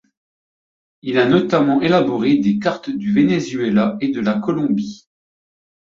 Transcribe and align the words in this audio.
Il 1.03 1.19
a 1.19 1.27
notamment 1.27 1.79
élaboré 1.83 2.37
des 2.39 2.57
cartes 2.57 2.89
du 2.89 3.13
Venezuela 3.13 3.97
et 4.01 4.07
de 4.07 4.19
la 4.19 4.33
Colombie. 4.33 5.07